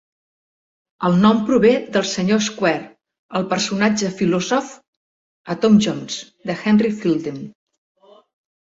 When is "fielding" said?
7.05-7.43